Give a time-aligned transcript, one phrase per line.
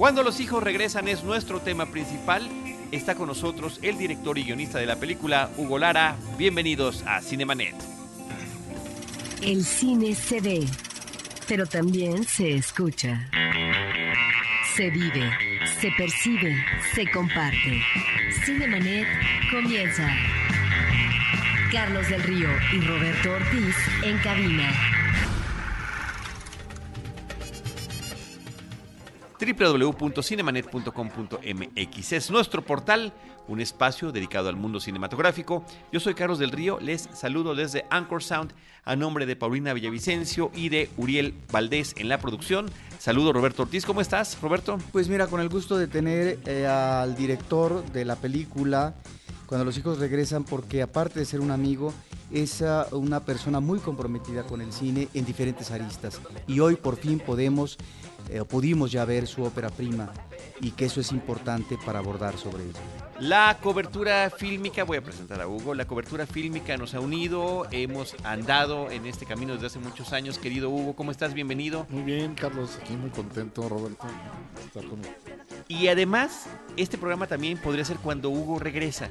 [0.00, 2.48] Cuando los hijos regresan es nuestro tema principal.
[2.90, 6.16] Está con nosotros el director y guionista de la película, Hugo Lara.
[6.38, 7.74] Bienvenidos a Cinemanet.
[9.42, 10.66] El cine se ve,
[11.46, 13.28] pero también se escucha.
[14.74, 15.30] Se vive,
[15.78, 16.56] se percibe,
[16.94, 17.82] se comparte.
[18.46, 19.06] Cinemanet
[19.50, 20.08] comienza.
[21.70, 24.99] Carlos del Río y Roberto Ortiz en cabina.
[29.40, 33.14] www.cinemanet.com.mx es nuestro portal,
[33.48, 35.64] un espacio dedicado al mundo cinematográfico.
[35.90, 38.52] Yo soy Carlos del Río, les saludo desde Anchor Sound
[38.84, 42.66] a nombre de Paulina Villavicencio y de Uriel Valdés en la producción.
[42.98, 44.78] Saludo Roberto Ortiz, ¿cómo estás, Roberto?
[44.92, 48.94] Pues mira, con el gusto de tener eh, al director de la película
[49.50, 51.92] cuando los hijos regresan, porque aparte de ser un amigo,
[52.30, 56.20] es uh, una persona muy comprometida con el cine en diferentes aristas.
[56.46, 57.76] Y hoy por fin podemos,
[58.30, 60.12] eh, pudimos ya ver su ópera prima
[60.60, 62.78] y que eso es importante para abordar sobre ello.
[63.18, 68.14] La cobertura fílmica, voy a presentar a Hugo, la cobertura fílmica nos ha unido, hemos
[68.24, 70.38] andado en este camino desde hace muchos años.
[70.38, 71.34] Querido Hugo, ¿cómo estás?
[71.34, 71.86] Bienvenido.
[71.90, 74.06] Muy bien, Carlos, aquí muy contento, Roberto,
[74.64, 75.00] estar con
[75.68, 79.10] Y además, este programa también podría ser cuando Hugo regresa,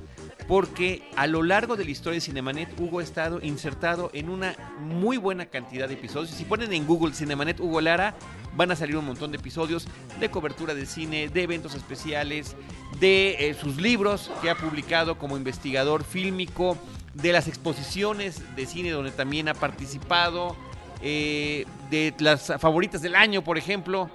[0.49, 4.55] porque a lo largo de la historia de Cinemanet, Hugo ha estado insertado en una
[4.79, 6.31] muy buena cantidad de episodios.
[6.31, 8.15] Si ponen en Google Cinemanet Hugo Lara,
[8.55, 9.87] van a salir un montón de episodios
[10.19, 12.55] de cobertura de cine, de eventos especiales,
[12.99, 16.79] de eh, sus libros que ha publicado como investigador fílmico,
[17.13, 20.55] de las exposiciones de cine donde también ha participado,
[21.03, 24.09] eh, de las favoritas del año, por ejemplo.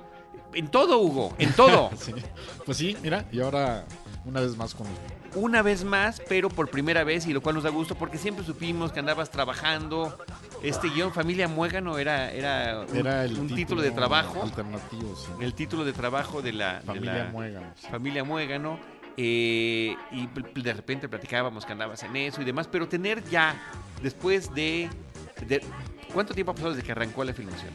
[0.52, 1.90] En todo, Hugo, en todo.
[2.66, 3.84] Pues sí, mira, y ahora
[4.24, 4.88] una vez más con
[5.34, 8.44] Una vez más, pero por primera vez, y lo cual nos da gusto porque siempre
[8.44, 10.16] supimos que andabas trabajando.
[10.62, 14.42] Este guion Familia Muégano era, era un, Era el un título, de trabajo.
[14.42, 15.30] Alternativo, sí.
[15.44, 17.66] El título de trabajo de la de Familia la Muégano.
[17.76, 17.86] sí.
[17.90, 18.78] familia Muégano.
[19.16, 20.28] eh, y
[20.60, 23.54] de repente platicábamos que andabas en eso y demás, pero tener ya,
[24.02, 24.88] después de,
[25.46, 25.62] de-
[26.12, 27.70] ¿Cuánto tiempo ha pasado desde que arrancó la filmación?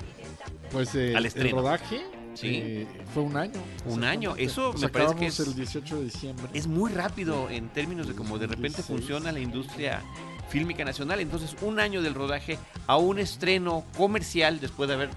[0.71, 2.01] Pues eh, Al el rodaje
[2.35, 2.47] Sí.
[2.63, 3.53] eh, fue un año.
[3.85, 6.45] Un año, eso me parece que es- el 18 de diciembre.
[6.53, 8.87] Es muy rápido en términos de cómo de repente 2016.
[8.99, 10.01] funciona la industria
[10.49, 11.19] fílmica nacional.
[11.19, 12.57] Entonces, un año del rodaje
[12.87, 15.09] a un estreno comercial después de haber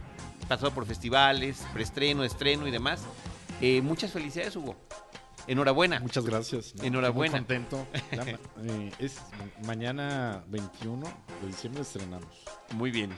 [0.48, 3.02] pasado por festivales, preestreno, estreno y demás.
[3.60, 4.76] Eh, muchas felicidades, Hugo.
[5.46, 5.98] Enhorabuena.
[6.00, 6.74] Muchas gracias.
[6.76, 6.84] ¿no?
[6.84, 7.32] Enhorabuena.
[7.32, 7.86] Muy contento.
[8.12, 8.22] Ya,
[8.62, 9.16] eh, es
[9.66, 11.06] mañana 21
[11.40, 12.28] de diciembre estrenamos.
[12.74, 13.10] Muy bien.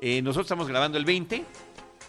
[0.00, 1.44] Eh, nosotros estamos grabando el 20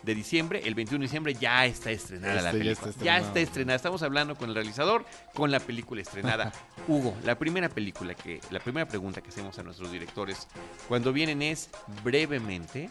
[0.04, 0.62] de diciembre.
[0.66, 2.90] El 21 de diciembre ya está estrenada la Este, ya película.
[2.92, 3.28] está Ya estrenada.
[3.28, 3.76] está estrenada.
[3.76, 6.52] Estamos hablando con el realizador, con la película estrenada.
[6.88, 10.48] Hugo, la primera película que, la primera pregunta que hacemos a nuestros directores
[10.88, 11.70] cuando vienen es
[12.04, 12.90] brevemente,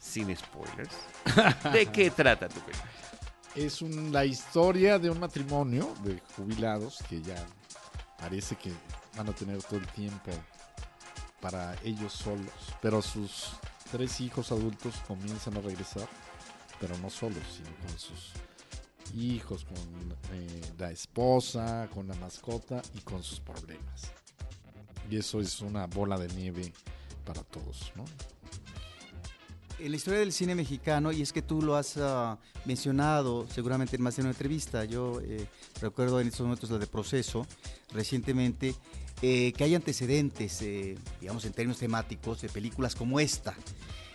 [0.00, 0.94] sin spoilers,
[1.72, 2.90] ¿de qué trata tu película?
[3.54, 7.36] Es un- la historia de un matrimonio de jubilados que ya
[8.18, 8.72] parece que
[9.16, 10.30] van a tener todo el tiempo
[11.40, 12.50] para ellos solos,
[12.80, 13.50] pero sus
[13.92, 16.08] tres hijos adultos comienzan a regresar,
[16.80, 18.32] pero no solos, sino con sus
[19.16, 19.76] hijos, con
[20.32, 24.12] eh, la esposa, con la mascota y con sus problemas.
[25.10, 26.72] Y eso es una bola de nieve
[27.24, 27.92] para todos.
[29.78, 33.96] En la historia del cine mexicano, y es que tú lo has ah, mencionado seguramente
[33.96, 35.46] en más de una entrevista, yo eh,
[35.80, 37.46] recuerdo en estos momentos la de proceso,
[37.92, 38.74] recientemente,
[39.20, 40.64] eh, que hay antecedentes,
[41.20, 43.54] digamos en términos temáticos, de películas como esta.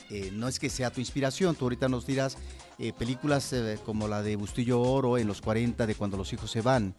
[0.09, 2.37] Eh, no es que sea tu inspiración, tú ahorita nos dirás
[2.79, 6.49] eh, películas eh, como la de Bustillo Oro en los 40, de cuando los hijos
[6.49, 6.95] se van,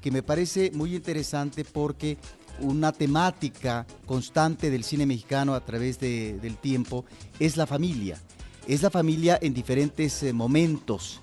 [0.00, 2.16] que me parece muy interesante porque
[2.60, 7.04] una temática constante del cine mexicano a través de- del tiempo
[7.38, 8.18] es la familia.
[8.66, 11.20] Es la familia en diferentes momentos.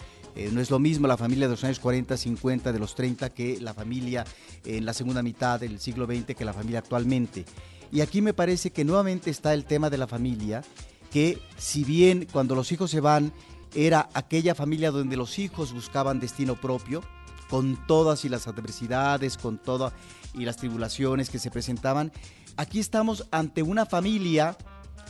[0.52, 3.60] No es lo mismo la familia de los años 40, 50, de los 30 que
[3.60, 4.24] la familia
[4.64, 7.46] en la segunda mitad del siglo XX que la familia actualmente.
[7.92, 10.64] Y aquí me parece que nuevamente está el tema de la familia,
[11.12, 13.32] que si bien cuando los hijos se van
[13.76, 17.04] era aquella familia donde los hijos buscaban destino propio,
[17.50, 19.94] con todas y las adversidades, con todas
[20.34, 22.12] y las tribulaciones que se presentaban,
[22.56, 24.58] aquí estamos ante una familia,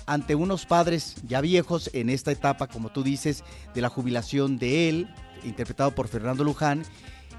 [0.08, 3.44] ante unos padres ya viejos en esta etapa, como tú dices,
[3.75, 6.84] de la jubilación de él, interpretado por Fernando Luján,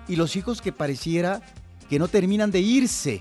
[0.09, 1.43] y los hijos que pareciera
[1.89, 3.21] que no terminan de irse.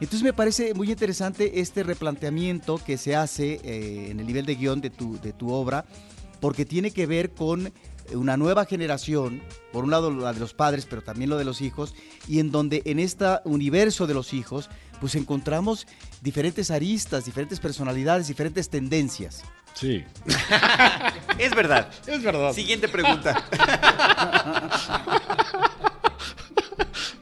[0.00, 4.56] Entonces me parece muy interesante este replanteamiento que se hace eh, en el nivel de
[4.56, 5.84] guion de tu, de tu obra,
[6.40, 7.72] porque tiene que ver con
[8.12, 9.42] una nueva generación,
[9.72, 11.94] por un lado la de los padres, pero también lo de los hijos,
[12.28, 14.68] y en donde en este universo de los hijos,
[15.00, 15.86] pues encontramos
[16.20, 19.42] diferentes aristas, diferentes personalidades, diferentes tendencias.
[19.74, 20.04] Sí.
[21.38, 21.90] Es verdad.
[22.06, 22.52] Es verdad.
[22.52, 23.42] Siguiente pregunta.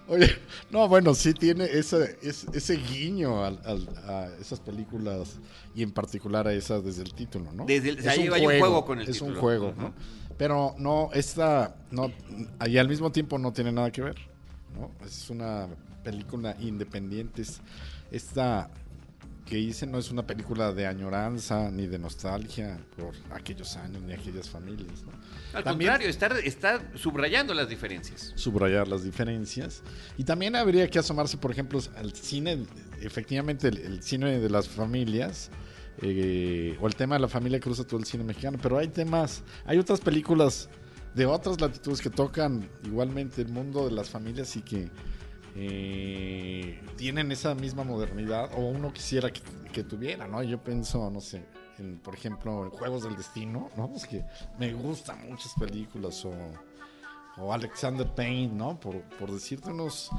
[0.09, 0.37] Oye,
[0.71, 5.37] no, bueno, sí tiene ese, ese, ese guiño al- al- a esas películas
[5.75, 7.65] y en particular a esas desde el título, ¿no?
[7.67, 9.33] Desde el- o sea, hay- hay un juego con el es título.
[9.35, 9.75] un juego.
[9.77, 9.93] ¿no?
[10.39, 12.11] Pero no, esta, no,
[12.67, 14.17] y al mismo tiempo no tiene nada que ver,
[14.75, 14.91] ¿no?
[15.07, 15.69] Es una
[16.03, 17.61] película independiente, es-
[18.11, 18.71] esta
[19.51, 24.13] que hice no es una película de añoranza ni de nostalgia por aquellos años ni
[24.13, 25.11] aquellas familias, ¿no?
[25.59, 28.33] Al También- contrario, está, está subrayando las diferencias.
[28.37, 29.83] subrayar las diferencias.
[30.17, 32.65] Y también habría que asomarse, por ejemplo, al cine,
[33.01, 35.51] efectivamente, el, el cine de las familias,
[36.01, 39.43] eh, o el tema de la familia cruza todo el cine mexicano, pero hay temas,
[39.67, 40.69] hay otras películas
[41.17, 44.89] de otras latitudes que tocan igualmente el mundo de las familias y que
[45.57, 50.43] eh, tienen esa misma modernidad, o uno quisiera que, tuviera, ¿no?
[50.43, 51.45] Yo pienso, no sé,
[51.79, 53.93] en, por ejemplo, en Juegos del Destino, ¿no?
[53.97, 54.25] Es que
[54.59, 56.33] me gustan muchas películas, o
[57.41, 58.79] o Alexander Payne, ¿no?
[58.79, 60.11] Por, por decirte unos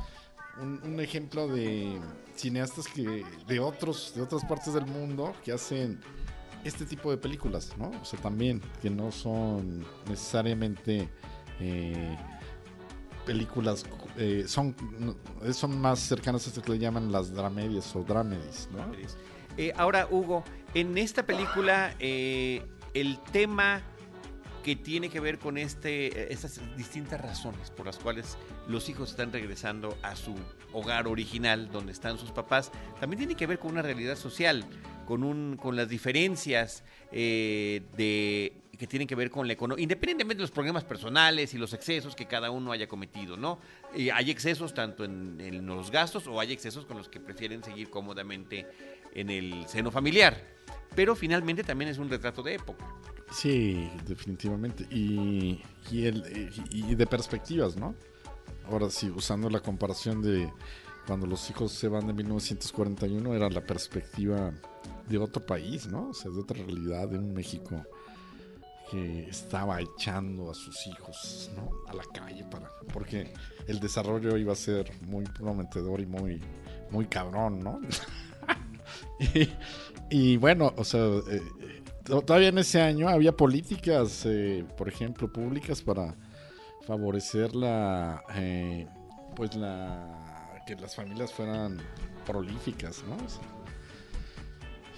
[0.61, 1.99] un, un ejemplo de
[2.35, 5.99] cineastas que de otros de otras partes del mundo que hacen
[6.63, 7.91] este tipo de películas, ¿no?
[8.01, 11.09] O sea, también que no son necesariamente
[11.59, 12.17] eh,
[13.31, 13.85] películas
[14.17, 15.15] eh, son no,
[15.53, 18.91] son más cercanas a esto que le llaman las dramedias o dramedies, ¿no?
[19.57, 20.43] Eh, ahora, Hugo,
[20.73, 22.61] en esta película, eh,
[22.93, 23.81] el tema
[24.63, 28.37] que tiene que ver con este, eh, estas distintas razones por las cuales
[28.67, 30.35] los hijos están regresando a su
[30.71, 34.65] hogar original, donde están sus papás, también tiene que ver con una realidad social,
[35.05, 40.39] con, un, con las diferencias eh, de que tienen que ver con la economía, independientemente
[40.39, 43.59] de los problemas personales y los excesos que cada uno haya cometido, ¿no?
[43.93, 47.91] Eh, hay excesos tanto en, los gastos o hay excesos con los que prefieren seguir
[47.91, 48.65] cómodamente
[49.13, 50.35] en el seno familiar.
[50.95, 52.83] Pero finalmente también es un retrato de época.
[53.31, 54.87] Sí, definitivamente.
[54.89, 55.61] Y,
[55.91, 57.93] y, el, y de perspectivas, ¿no?
[58.65, 60.51] Ahora sí, usando la comparación de
[61.05, 64.51] cuando los hijos se van de 1941, era la perspectiva
[65.07, 66.09] de otro país, ¿no?
[66.09, 67.85] O sea, de otra realidad, de un México
[68.91, 71.49] que estaba echando a sus hijos.
[71.87, 72.69] A la calle para...
[72.93, 73.33] Porque
[73.67, 76.41] el desarrollo iba a ser muy prometedor y muy,
[76.89, 77.79] muy cabrón, ¿no?
[80.09, 81.05] y, bueno, o sea...
[81.05, 81.41] Eh,
[82.03, 86.15] todavía en ese año había políticas, eh, por ejemplo, públicas para
[86.85, 88.87] favorecer la, eh,
[89.35, 91.77] pues la, que las familias fueran
[92.25, 93.15] prolíficas, ¿no?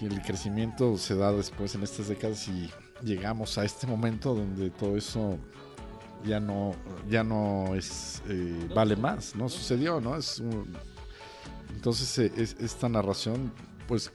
[0.00, 2.68] Y el crecimiento se da después en estas décadas y
[3.04, 5.38] llegamos a este momento donde todo eso
[6.24, 6.74] ya no,
[7.08, 9.48] ya no es, eh, vale más, ¿no?
[9.48, 10.16] Sucedió, ¿no?
[10.16, 10.72] Es un,
[11.74, 13.52] entonces eh, es, esta narración,
[13.86, 14.10] pues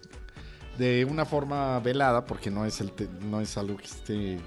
[0.77, 4.39] de una forma velada, porque no es, el te, no es algo que esté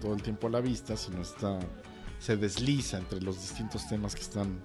[0.00, 1.58] todo el tiempo a la vista, sino está
[2.24, 4.58] se desliza entre los distintos temas que están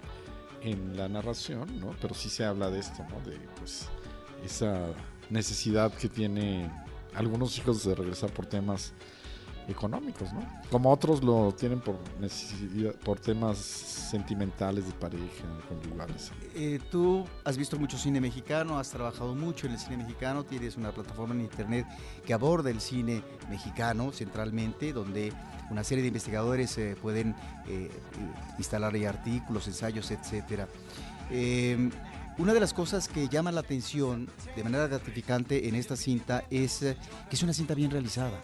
[0.61, 1.93] en la narración, ¿no?
[2.01, 3.19] Pero sí se habla de esto, ¿no?
[3.29, 3.89] De pues
[4.45, 4.93] esa
[5.29, 6.71] necesidad que tiene
[7.19, 8.93] algunos hijos de regresar por temas
[9.67, 10.41] económicos, ¿no?
[10.71, 16.31] Como otros lo tienen por necesidad, por temas sentimentales de pareja, conyugales.
[16.55, 20.75] Eh, tú has visto mucho cine mexicano, has trabajado mucho en el cine mexicano, tienes
[20.75, 21.85] una plataforma en internet
[22.25, 25.31] que aborda el cine mexicano centralmente, donde
[25.69, 27.35] una serie de investigadores eh, pueden
[27.67, 27.91] eh,
[28.57, 30.67] instalar ahí artículos, ensayos, etcétera.
[32.39, 36.81] Una de las cosas que llama la atención de manera gratificante en esta cinta es
[36.81, 36.95] eh,
[37.29, 38.39] que es una cinta bien realizada.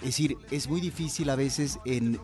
[0.00, 2.20] Es decir, es muy difícil a veces en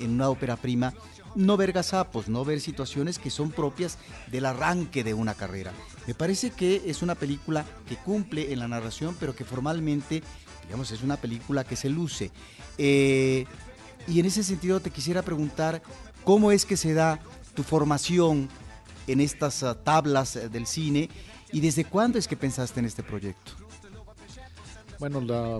[0.00, 0.94] una ópera prima
[1.34, 5.72] no ver gazapos, no ver situaciones que son propias del arranque de una carrera.
[6.06, 10.22] Me parece que es una película que cumple en la narración, pero que formalmente,
[10.64, 12.30] digamos, es una película que se luce.
[12.78, 13.44] Eh,
[14.08, 15.82] y en ese sentido te quisiera preguntar,
[16.24, 17.20] ¿cómo es que se da
[17.54, 18.48] tu formación
[19.06, 21.08] en estas uh, tablas uh, del cine
[21.52, 23.52] y desde cuándo es que pensaste en este proyecto?
[24.98, 25.58] Bueno, la,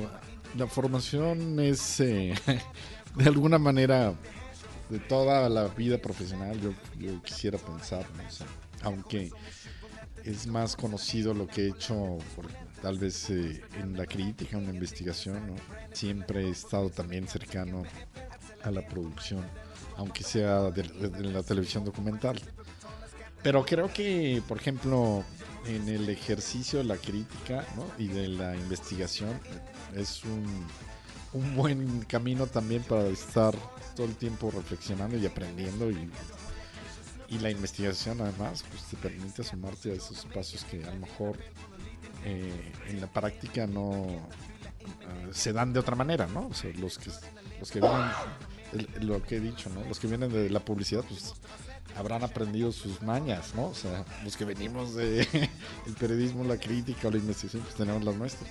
[0.57, 2.35] la formación es eh,
[3.17, 4.15] de alguna manera
[4.89, 8.23] de toda la vida profesional, yo, yo quisiera pensar, ¿no?
[8.23, 9.31] o aunque
[10.25, 12.19] es más conocido lo que he hecho
[12.83, 15.55] tal vez eh, en la crítica, en la investigación,
[15.93, 17.85] siempre he estado también cercano
[18.63, 19.45] a la producción,
[19.97, 22.41] aunque sea de, de la televisión documental.
[23.43, 25.25] Pero creo que, por ejemplo,
[25.67, 27.65] en el ejercicio de la crítica
[27.99, 29.39] y de la investigación
[29.95, 30.67] es un,
[31.55, 33.55] buen camino también para estar
[33.95, 36.11] todo el tiempo reflexionando y aprendiendo y,
[37.29, 41.37] y la investigación además pues te permite asomarte a esos espacios que a lo mejor
[42.25, 44.21] eh, en la práctica no uh,
[45.33, 46.49] se dan de otra manera, ¿no?
[46.49, 47.11] O sea, los que
[47.61, 48.11] los que vienen
[49.03, 49.85] lo que he dicho, ¿no?
[49.85, 51.35] Los que vienen de la publicidad pues
[51.97, 53.67] habrán aprendido sus mañas, ¿no?
[53.69, 55.27] O sea, los que venimos de
[55.99, 58.51] periodismo, la crítica o la investigación, pues tenemos las nuestras.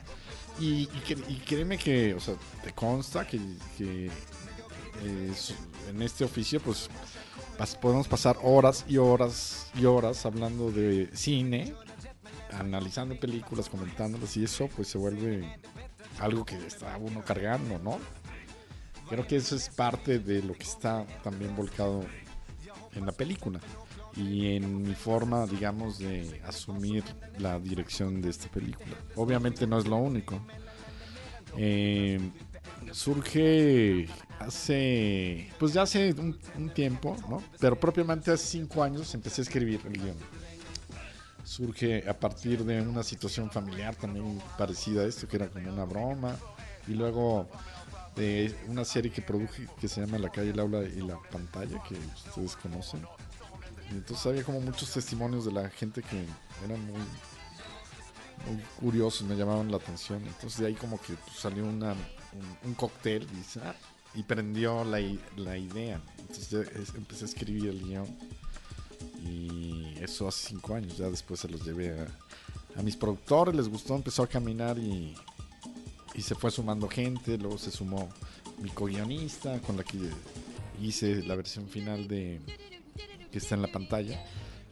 [0.60, 0.90] Y, y,
[1.28, 3.40] y créeme que, o sea, te consta que,
[3.78, 4.08] que,
[5.04, 5.54] eh, su-
[5.90, 6.90] en este oficio, pues
[7.82, 11.74] podemos pasar horas y horas y horas hablando de cine,
[12.52, 15.58] analizando películas, comentándolas, y eso pues se vuelve
[16.20, 18.00] algo que está uno cargando, ¿no?
[19.10, 22.04] Creo que eso es parte de lo que está también volcado
[22.96, 23.60] en la película
[24.16, 27.04] y en mi forma, digamos, de asumir
[27.38, 28.96] la dirección de esta película.
[29.16, 30.40] Obviamente no es lo único.
[31.58, 32.20] Eh,
[32.92, 34.08] surge
[34.40, 37.44] hace, pues ya hace un, un tiempo, ¿no?
[37.60, 40.18] Pero propiamente hace cinco años empecé a escribir el guion.
[41.44, 45.86] Surge a partir de una situación familiar también parecida a esto, que era como una
[45.86, 46.36] broma.
[46.88, 47.48] Y luego
[48.16, 51.82] de una serie que produje que se llama La calle, el aula y la pantalla,
[51.84, 51.96] que
[52.28, 53.06] ustedes conocen.
[53.92, 56.26] Y entonces había como muchos testimonios de la gente que
[56.66, 57.00] eran muy,
[58.48, 60.24] muy curiosos, me llamaban la atención.
[60.26, 63.28] Entonces de ahí como que salió una, un, un cóctel
[63.64, 63.76] "Ah",
[64.14, 65.00] y prendió la,
[65.36, 66.02] la idea.
[66.20, 68.08] Entonces es- empecé a escribir el guion.
[69.22, 71.96] Y eso hace cinco años, ya después se los llevé
[72.76, 75.16] a mis productores, les gustó, empezó a caminar y,
[76.16, 78.10] y se fue sumando gente, luego se sumó
[78.62, 79.98] mi co-guionista con la que
[80.82, 82.40] hice la versión final de
[83.32, 84.24] que está en la pantalla,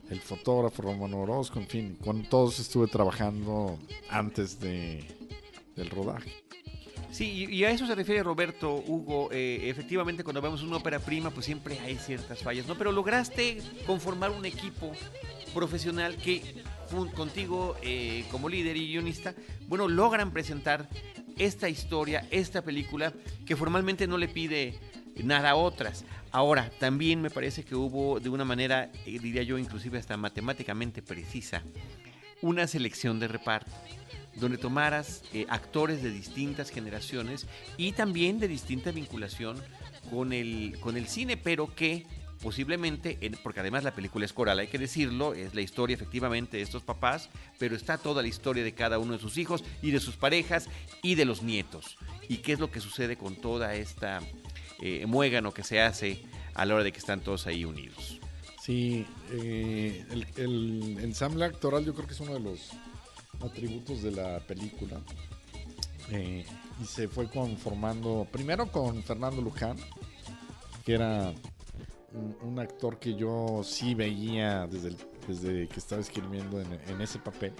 [0.10, 3.78] el fotógrafo Romano Orozco, en fin, con todos estuve trabajando
[4.10, 5.06] antes de,
[5.76, 6.32] del rodaje.
[7.12, 9.30] Sí, y a eso se refiere Roberto, Hugo.
[9.32, 12.76] eh, efectivamente, cuando vemos una ópera prima, pues siempre hay ciertas fallas, ¿no?
[12.76, 14.94] Pero lograste conformar un equipo
[15.54, 16.64] profesional que,
[17.16, 19.36] contigo eh, como líder y guionista,
[19.68, 20.90] bueno, logran presentar
[21.38, 23.14] esta historia, esta película,
[23.46, 24.80] que formalmente no le pide
[25.24, 26.06] nada a otras.
[26.32, 31.02] Ahora, también me parece que hubo, de una manera, eh, diría yo, inclusive hasta matemáticamente
[31.02, 31.62] precisa,
[32.42, 33.72] una selección de reparto
[34.36, 37.46] donde tomaras eh, actores de distintas generaciones
[37.78, 39.58] y también de distinta vinculación
[40.10, 42.06] con el, con el cine, pero que
[42.44, 46.58] posiblemente, en- porque además la película es coral, hay que decirlo, es la historia efectivamente
[46.58, 49.92] de estos papás, pero está toda la historia de cada uno de sus hijos y
[49.92, 50.68] de sus parejas
[51.02, 51.98] y de los nietos.
[52.30, 54.20] Y qué es lo que sucede con toda esta
[54.82, 56.22] eh, muégano que se hace
[56.54, 58.20] a la hora de que están todos ahí unidos.
[58.62, 62.70] Sí, eh, el, el ensamble actoral yo creo que es uno de los
[63.42, 65.00] atributos de la película.
[66.12, 66.46] Eh,
[66.82, 69.78] y se fue conformando primero con Fernando Luján,
[70.86, 71.34] que era
[72.14, 77.02] un, un actor que yo sí veía desde, el- desde que estaba escribiendo en, en
[77.02, 77.54] ese papel.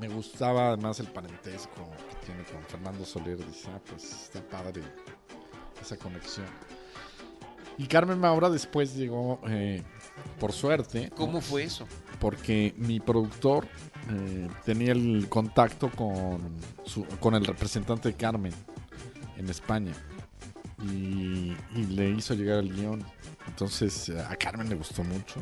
[0.00, 3.38] Me gustaba además el parentesco que tiene con Fernando Soler.
[3.46, 4.82] Dice, ah, pues está padre
[5.80, 6.46] esa conexión.
[7.78, 9.82] Y Carmen Maura después llegó, eh,
[10.38, 11.10] por suerte.
[11.16, 11.86] ¿Cómo fue eso?
[12.20, 13.66] porque mi productor
[14.10, 16.40] eh, tenía el contacto con,
[16.84, 18.52] su- con el representante de Carmen
[19.36, 19.92] en España
[20.92, 23.04] y, y le hizo llegar el guion.
[23.46, 25.36] Entonces eh, a Carmen le gustó mucho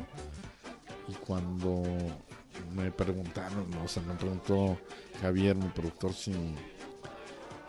[1.09, 1.83] y cuando
[2.75, 4.79] me preguntaron, o sea, me preguntó
[5.21, 6.33] Javier, mi productor, si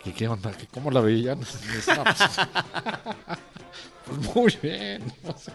[0.03, 2.19] que qué onda, que cómo la veían, Me dice, "No, pues,
[4.05, 5.53] pues muy bien, o sea,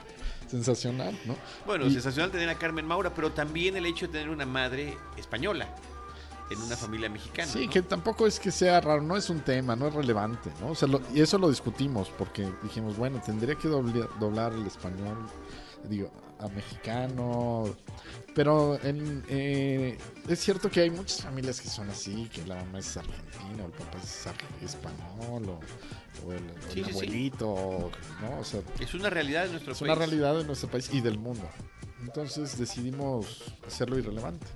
[0.49, 1.37] sensacional, ¿no?
[1.67, 4.97] Bueno, Y- sensacional tener a Carmen Maura, pero también el hecho de tener una madre
[5.19, 5.69] española
[6.51, 7.51] en una familia mexicana.
[7.51, 7.73] Sí, ¿no?
[7.73, 10.69] que tampoco es que sea raro, no es un tema, no es relevante, ¿no?
[10.71, 14.67] O sea, lo- y eso lo discutimos porque dijimos, bueno, tendría que dobli- doblar el
[14.67, 15.17] español,
[15.89, 17.65] digo, a mexicano,
[18.35, 22.79] pero en, eh, es cierto que hay muchas familias que son así, que la mamá
[22.79, 24.27] es argentina, o el papá es
[24.63, 26.91] español, o, o el, o el Sí, sí, sí.
[26.91, 27.91] abuelito,
[28.23, 28.39] ¿no?
[28.41, 29.89] O sea, Es una realidad de nuestro es país.
[29.91, 31.49] una realidad de nuestro país y del mundo.
[32.13, 34.47] Entonces decidimos hacerlo irrelevante.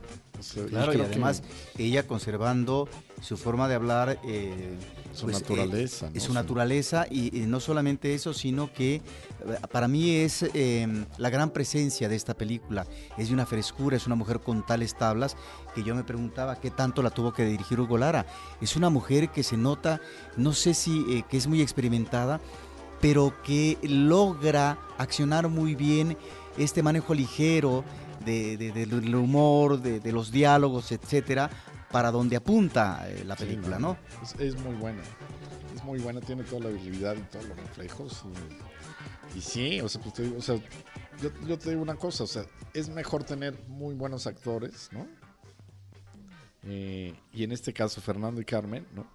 [0.41, 1.43] O sea, Claro, y creo que además
[1.77, 2.89] ella conservando
[3.21, 4.75] su forma de hablar, eh,
[5.13, 6.07] su pues, naturaleza.
[6.07, 6.21] eh, ¿no?
[6.23, 9.03] su Su- naturaleza y, y no solamente eso, sino que eh,
[9.71, 12.87] para mí es eh, la gran presencia de esta película.
[13.19, 15.37] Es de una frescura, es una mujer con tales tablas
[15.75, 18.25] que yo me preguntaba qué tanto la tuvo que dirigir Hugo Lara.
[18.63, 20.01] Es una mujer que se nota,
[20.39, 22.41] no sé si que es muy experimentada,
[23.03, 26.17] pero que logra accionar muy bien
[26.59, 27.85] este manejo ligero
[28.25, 31.51] de- de- del humor, de, los diálogos, etcétera,
[31.91, 33.97] para donde apunta eh, la Sí, película, ¿no?
[34.23, 35.03] Es, es muy buena.
[35.75, 38.25] Es muy buena, tiene toda la habilidad y todos los reflejos.
[39.35, 40.57] Y, y sí, o sea, pues te digo, o sea,
[41.21, 42.45] yo, yo te digo una cosa, o sea,
[42.75, 45.07] es mejor tener muy buenos actores, ¿no?
[46.65, 49.07] Eh, y en este caso, Fernando y Carmen, ¿no?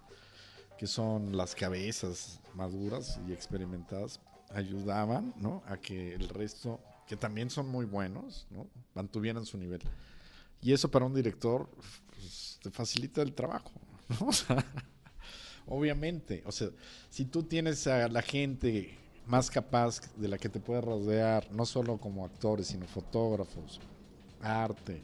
[0.78, 5.62] Que son las cabezas maduras y experimentadas, ayudaban, ¿no?
[5.66, 6.78] A que el resto
[7.08, 8.68] que también son muy buenos, ¿no?
[8.94, 9.80] Mantuvieran su nivel.
[10.60, 11.68] Y eso para un director
[12.10, 13.72] pues, te facilita el trabajo,
[15.66, 16.70] obviamente, o sea,
[17.10, 18.96] si tú tienes a la gente
[19.26, 23.78] más capaz de la que te puede rodear, no solo como actores, sino fotógrafos,
[24.40, 25.02] arte,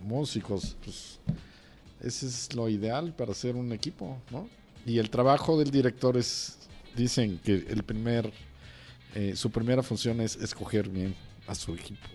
[0.00, 1.20] músicos, pues
[2.00, 4.18] ese es lo ideal para hacer un equipo.
[4.84, 6.58] Y el trabajo del director es,
[6.96, 8.32] dicen que el primer,
[9.14, 11.14] eh, su primera función es escoger bien
[11.46, 12.06] a su equipo.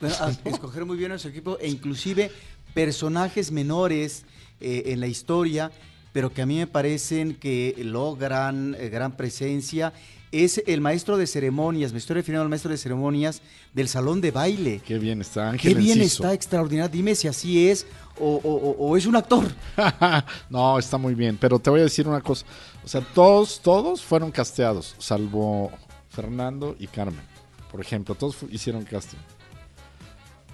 [0.00, 2.30] Bueno, a- escoger muy bien a su equipo e inclusive
[2.74, 4.24] personajes menores
[4.60, 5.70] eh, en la historia,
[6.12, 9.92] pero que a mí me parecen que logran eh, gran presencia.
[10.32, 13.42] Es el maestro de ceremonias, me estoy refiriendo al maestro de ceremonias
[13.74, 14.80] del salón de baile.
[14.86, 16.22] Qué bien está Ángel Qué bien Enciso.
[16.22, 16.88] está, extraordinario.
[16.88, 17.84] Dime si así es
[18.16, 19.44] o, o- o- o es un actor.
[20.50, 22.46] no, está muy bien, pero te voy a decir una cosa.
[22.84, 25.72] O sea, todos, todos fueron casteados, salvo
[26.10, 27.24] Fernando y Carmen.
[27.70, 29.18] Por ejemplo, todos hicieron casting.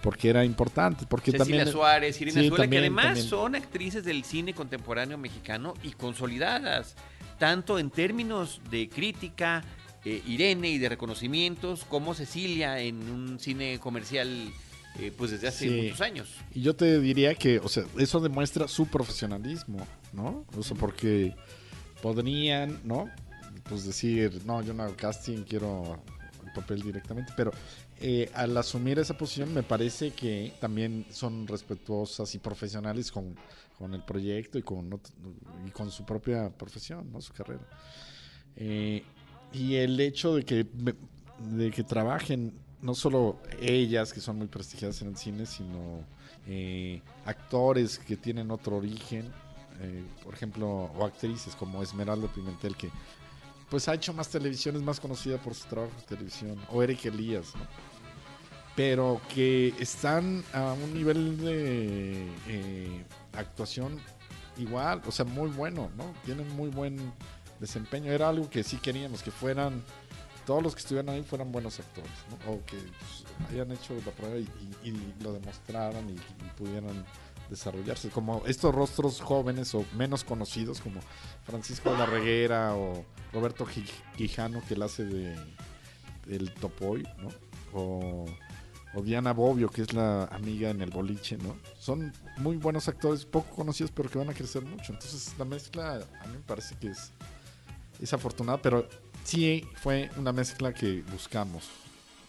[0.03, 1.73] Porque era importante, porque Cecilia también...
[1.73, 3.27] Suárez, Irina Sí, Suárez, también, que además también.
[3.29, 6.95] son actrices del cine contemporáneo mexicano y consolidadas,
[7.39, 9.65] tanto en términos de crítica,
[10.05, 14.29] eh, Irene y de reconocimientos, como Cecilia en un cine comercial
[14.99, 15.83] eh, pues desde hace Sí.
[15.83, 16.29] muchos años.
[16.55, 20.45] Y yo te diría que, o sea, eso demuestra su profesionalismo, ¿no?
[20.57, 21.35] O sea, porque
[22.03, 23.11] podrían, ¿no?
[23.69, 25.99] Pues decir, no, yo no hago casting, quiero
[26.45, 27.51] el papel directamente, pero
[27.99, 33.35] eh, al asumir esa posición me parece que también son respetuosas y profesionales con,
[33.79, 35.01] con el proyecto y con,
[35.73, 37.21] con su propia profesión, ¿no?
[37.21, 37.67] Su carrera.
[38.55, 39.03] Eh,
[39.53, 40.67] y el hecho de que,
[41.39, 46.05] de que trabajen no solo ellas, que son muy prestigiadas en el cine, sino
[46.47, 49.33] eh, actores que tienen otro origen,
[50.25, 52.89] por ejemplo, o actrices como Esmeralda Pimentel, que
[53.71, 57.07] pues ha hecho más televisión, es más conocida por su trabajo de televisión, o Eric
[57.07, 57.67] Elías, ¿no?
[58.77, 63.99] pero que están a un nivel de eh, actuación
[64.59, 66.15] igual, o sea, muy bueno, ¿no?
[66.27, 67.13] Tienen muy buen
[67.59, 68.13] desempeño.
[68.13, 69.83] Era algo que sí queríamos, que fueran,
[70.45, 72.53] todos los que estuvieran ahí fueran buenos actores, ¿no?
[72.53, 76.19] O que pues, hayan hecho la prueba y, lo demostraran y
[76.59, 77.05] pudieran
[77.51, 78.11] desarrollarse.
[78.11, 81.01] Como estos rostros jóvenes o menos conocidos, como
[81.45, 83.67] Francisco de la Reguera o Roberto
[84.17, 85.37] Quijano, que él hace de
[86.29, 87.29] el Topoy, ¿no?
[87.73, 88.27] O,
[88.95, 91.57] o Diana Bobbio, que es la amiga en el boliche, ¿no?
[91.79, 94.93] Son muy buenos actores, poco conocidos, pero que van a crecer mucho.
[94.93, 97.13] Entonces, la mezcla a mí me parece que es,
[98.01, 98.89] es afortunada, pero
[99.25, 101.69] sí fue una mezcla que buscamos.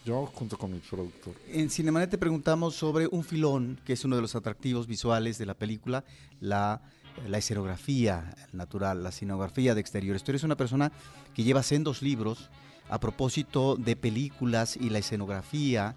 [0.08, 1.34] Yo junto con mi productor.
[1.52, 5.44] En Cinemanet te preguntamos sobre un filón, que es uno de los atractivos visuales de
[5.44, 6.02] la película,
[6.40, 6.80] la,
[7.28, 10.24] la escenografía natural, la escenografía de exteriores.
[10.24, 10.92] Tú eres una persona
[11.34, 12.48] que lleva sendos libros
[12.88, 15.94] a propósito de películas y la escenografía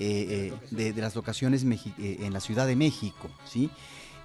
[0.00, 3.70] eh, eh, de, las locaciones eh, en la Ciudad de México, ¿sí?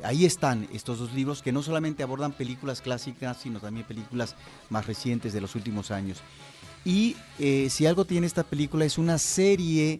[0.03, 4.35] Ahí están estos dos libros que no solamente abordan películas clásicas, sino también películas
[4.71, 6.23] más recientes de los últimos años.
[6.85, 9.99] Y eh, si algo tiene esta película es una serie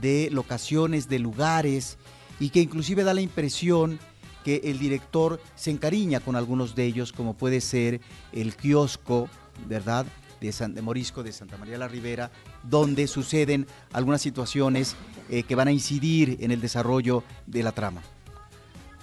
[0.00, 1.98] de locaciones, de lugares,
[2.40, 3.98] y que inclusive da la impresión
[4.44, 8.00] que el director se encariña con algunos de ellos, como puede ser
[8.32, 9.28] el kiosco,
[9.66, 10.06] ¿verdad?
[10.40, 12.30] De, San, Morisco, de Santa María la Ribera,
[12.62, 14.96] donde suceden algunas situaciones
[15.30, 18.02] eh, que van a incidir en el desarrollo de la trama.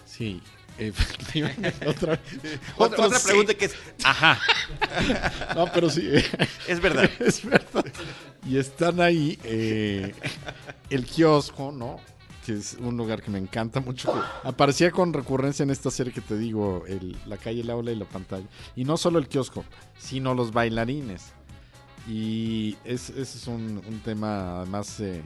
[0.06, 0.42] Sí.
[0.88, 2.20] efectivamente, otra, Otra,
[2.78, 3.28] otro otra sí.
[3.28, 4.40] pregunta que es, ajá,
[5.56, 6.10] No, pero sí.
[6.68, 7.10] es verdad.
[7.20, 7.86] es verdad.
[8.48, 10.14] Y están ahí eh,
[10.90, 12.00] el kiosco, ¿no?
[12.46, 14.12] Que es un lugar que me encanta mucho.
[14.12, 17.92] que aparecía con recurrencia en esta serie que te digo, el- la calle, el aula
[17.92, 18.48] y la pantalla.
[18.76, 19.64] Y no solo el kiosco,
[20.00, 21.34] sino los bailarines.
[22.08, 25.22] Y es- ese es un, un tema además eh,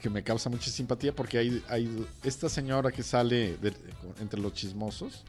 [0.00, 3.74] que me causa mucha simpatía porque hay, hay esta señora que sale de-
[4.20, 5.24] entre los chismosos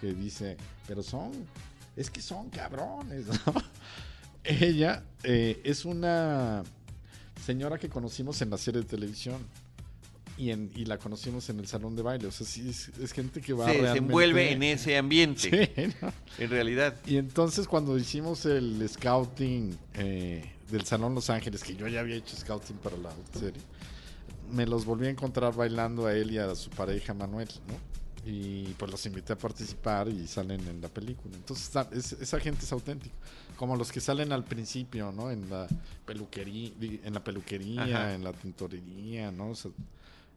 [0.00, 1.32] que dice, pero son,
[1.96, 3.54] es que son cabrones, ¿no?
[4.44, 6.62] Ella eh, es una
[7.44, 9.36] señora que conocimos en la serie de televisión
[10.38, 12.28] y, en, y la conocimos en el salón de baile.
[12.28, 13.92] O sea, sí, es, es gente que va Se realmente...
[14.00, 16.12] desenvuelve en ese ambiente, Sí, ¿no?
[16.38, 16.94] en realidad.
[17.06, 22.14] Y entonces cuando hicimos el scouting eh, del Salón Los Ángeles, que yo ya había
[22.16, 23.60] hecho scouting para la serie,
[24.52, 27.74] me los volví a encontrar bailando a él y a su pareja Manuel, ¿no?
[28.30, 31.34] Y pues los invité a participar y salen en la película.
[31.36, 33.14] Entonces es- esa gente es auténtica.
[33.56, 35.30] Como los que salen al principio, ¿no?
[35.30, 35.66] En la
[36.04, 36.70] peluquería,
[37.04, 38.14] en la peluquería, Ajá.
[38.14, 39.50] en la tintorería, ¿no?
[39.50, 39.70] O sea,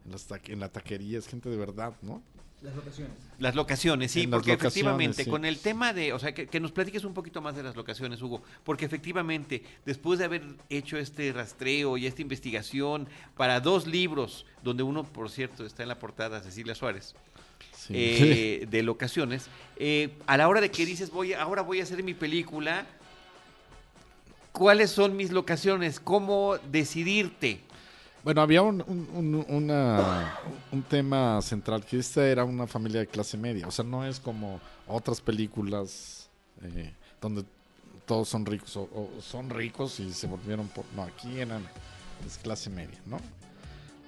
[0.06, 2.22] en, las en la taquería, es gente de verdad, ¿no?
[2.62, 3.14] Las locaciones.
[3.40, 5.30] Las locaciones, sí, En porque locaciones, efectivamente, sí.
[5.30, 7.76] con el tema de, o sea, que, que nos platiques un poquito más de las
[7.76, 13.88] locaciones, Hugo, porque efectivamente, después de haber hecho este rastreo y esta investigación para dos
[13.88, 17.16] libros, donde uno, por cierto, está en la portada, Cecilia Suárez,
[17.76, 17.94] Sí.
[17.96, 19.48] eh, de locaciones,
[19.78, 22.86] eh, a la hora de que dices, voy, ahora voy a hacer mi película,
[24.52, 26.00] ¿cuáles son mis locaciones?
[26.00, 27.62] ¿Cómo decidirte?
[28.24, 30.40] Bueno, había un, un, un- una-
[30.72, 33.68] un tema central, que esta era una familia de clase media.
[33.68, 36.30] O sea, no es como otras películas
[36.62, 37.44] eh, donde
[38.06, 40.86] todos son ricos o, o son ricos y se volvieron por...
[40.96, 41.64] No, aquí eran
[42.28, 43.18] es clase media, ¿no?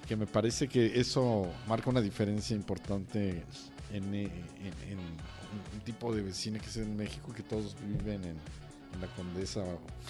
[0.07, 3.43] Que me parece que eso marca una diferencia importante
[3.91, 4.33] en, en-
[4.89, 4.99] en
[5.73, 8.37] un tipo de cine que es en México, que todos viven en,
[8.93, 9.63] en la Condesa.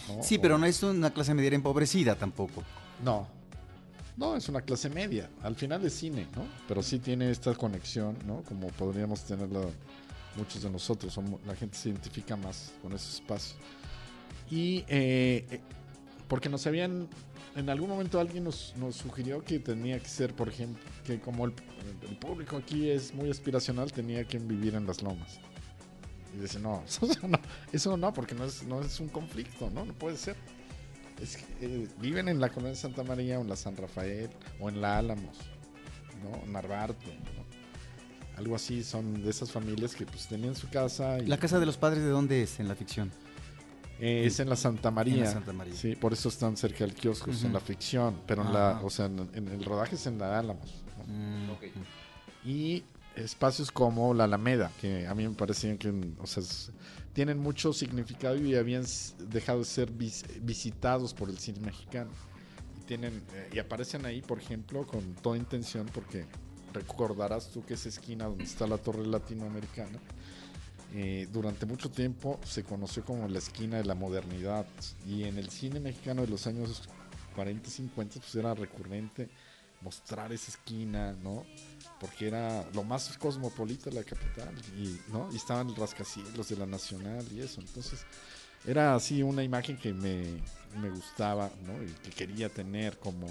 [0.10, 0.22] ¿no?
[0.24, 2.64] Sí, pero no es una clase media empobrecida tampoco.
[3.02, 3.28] no.
[4.16, 5.30] No, es una clase media.
[5.42, 6.48] Al final es cine, ¿no?
[6.68, 8.44] Pero sí tiene esta conexión, ¿no?
[8.44, 9.62] Como podríamos tenerla
[10.36, 11.18] muchos de nosotros.
[11.46, 13.56] La gente se identifica más con ese espacio.
[14.52, 15.60] Y eh, eh,
[16.28, 17.08] porque nos habían...
[17.56, 21.54] En algún momento alguien nos, sugirió que tenía que ser, por ejemplo, que como el,
[22.10, 25.40] el público aquí es muy aspiracional, tenía que vivir en las lomas.
[26.36, 27.40] Y dice, no, eso no,
[27.72, 29.86] eso no porque no es, no es un conflicto, ¿no?
[29.86, 30.36] No puede ser.
[31.24, 34.68] Es que, eh, viven en la colonia Santa María o en la San Rafael o
[34.70, 35.38] en la Álamos,
[36.22, 36.52] ¿no?
[36.52, 38.38] Narvarte, ¿no?
[38.38, 41.20] Algo así, son de esas familias que pues tenían su casa.
[41.20, 43.10] Y, ¿La casa de los padres de dónde es en la ficción?
[44.00, 45.14] Eh, es en la Santa María.
[45.16, 45.76] En la Santa María.
[45.76, 47.54] Sí, por eso están cerca del kiosco, es en Ujú.
[47.54, 48.86] la ficción, pero en la, Ajá.
[48.86, 50.84] o sea, en, en el rodaje es en la Álamos.
[51.08, 51.14] ¿no?
[51.14, 51.64] Mm, Ok.
[52.44, 52.84] y
[53.16, 56.72] espacios como la Alameda, que a mí me parecían que, o sea, es-
[57.14, 58.84] tienen mucho significado y habían
[59.30, 62.10] dejado de ser vis- visitados por el cine mexicano.
[62.80, 66.26] Y, tienen, eh, y aparecen ahí, por ejemplo, con toda intención, porque
[66.74, 70.00] recordarás tú que esa esquina donde está la torre latinoamericana,
[70.96, 74.66] eh, durante mucho tiempo se conoció como la esquina de la modernidad.
[75.08, 76.84] Y en el cine mexicano de los años
[77.36, 79.30] 40 y 50, pues era recurrente
[79.82, 81.46] mostrar esa esquina, ¿no?
[82.04, 85.30] Porque era lo más cosmopolita la capital, y, ¿no?
[85.32, 87.62] Y estaban los rascacielos de la Nacional y eso.
[87.62, 88.06] Entonces,
[88.68, 90.24] era así una imagen que me,
[90.82, 91.82] me gustaba, ¿no?
[91.82, 93.28] Y que quería tener como,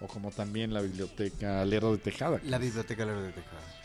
[0.00, 2.40] o como también la biblioteca Lero de Tejada.
[2.44, 3.82] La biblioteca Lerdo de Tejada.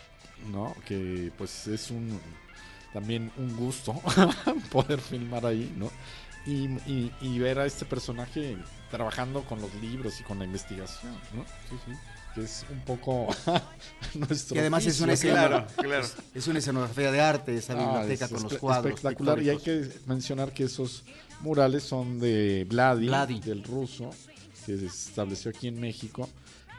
[0.51, 0.75] ¿no?
[0.85, 2.19] Que pues es un
[2.93, 3.93] también un gusto
[4.71, 5.91] poder filmar ahí, ¿no?
[6.45, 8.57] Y, y- y ver a este personaje
[8.89, 11.45] trabajando con los libros y con la investigación, ¿no?
[12.33, 13.27] Que es un poco
[14.15, 14.53] nuestro.
[14.53, 16.07] Que además es una Claro, claro.
[16.33, 18.93] Es una escenografía de arte, esa Ah, biblioteca es con los cuadros.
[18.93, 19.41] Espectacular.
[19.41, 21.03] Y hay que mencionar que esos
[21.41, 23.39] murales son de Vladi, Vladi.
[23.41, 24.11] del ruso,
[24.65, 26.29] que se estableció aquí en México.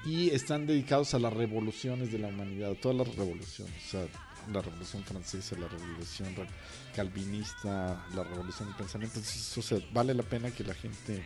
[0.07, 3.75] Y están dedicados a las revoluciones de la humanidad, todas las revoluciones.
[3.87, 4.07] O sea,
[4.53, 6.49] la revolución francesa, la revolución re-
[6.95, 9.19] calvinista, la revolución del pensamiento.
[9.19, 11.25] Entonces, o sea, vale la pena que la gente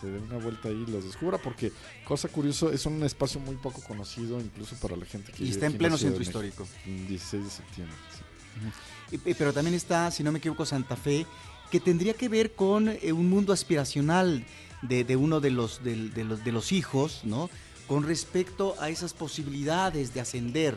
[0.00, 1.72] se dé una vuelta ahí y los descubra, porque,
[2.04, 5.54] cosa curiosa, es un espacio muy poco conocido, incluso para la gente que Y vive
[5.54, 6.66] está en pleno centro de histórico.
[6.84, 7.96] Mm, 16 de septiembre.
[8.12, 8.22] sí.
[9.24, 11.26] Y- y- Pero también está, si no me equivoco, Santa Fe,
[11.70, 14.44] que tendría que ver con eh, un mundo aspiracional
[14.82, 17.48] de, de uno de los, del- de, los, de los hijos, ¿no?
[17.86, 20.76] Con respecto a esas posibilidades de ascender.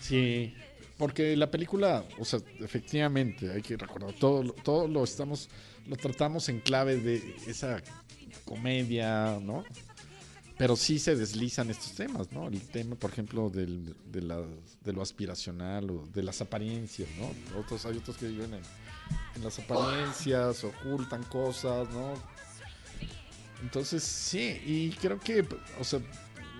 [0.00, 0.54] Sí,
[0.98, 5.48] porque la película, o sea, efectivamente, hay que recordar, todo, todo lo estamos,
[5.86, 7.82] lo tratamos en clave de esa
[8.44, 9.64] comedia, ¿no?
[10.56, 12.46] Pero sí se deslizan estos temas, ¿no?
[12.46, 14.46] El tema, por ejemplo, del, de, la-
[14.84, 17.58] de lo aspiracional o de las apariencias, ¿no?
[17.58, 18.62] Otros, hay otros que viven en,
[19.34, 22.14] en las apariencias, ocultan cosas, ¿no?
[23.62, 25.44] Entonces, sí, y creo que,
[25.80, 26.00] o sea,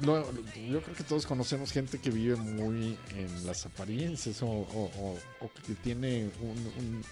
[0.02, 4.90] lo- yo creo que todos conocemos gente que vive muy en las apariencias o, o-
[4.98, 7.04] o- o que tiene un- un-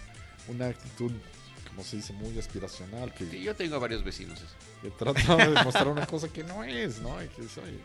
[0.48, 1.12] una actitud,
[1.70, 4.38] como se dice, muy aspiracional, que, Sí, yo tengo varios vecinos.
[4.40, 4.54] eso.
[4.82, 7.22] que trata de demostrar una cosa que no es, ¿no?
[7.22, 7.78] Y que dice, "Oye,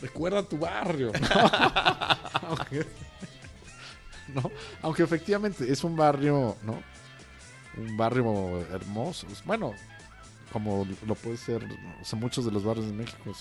[0.00, 1.28] recuerda tu barrio, ¿no?
[2.48, 2.86] aunque,
[4.28, 4.50] ¿no?
[4.82, 6.82] Aunque efectivamente es un barrio, ¿no?
[7.76, 9.26] Un barrio hermoso.
[9.44, 9.74] Bueno,
[10.54, 11.66] como lo puede ser,
[12.12, 13.34] o muchos de los barrios de México,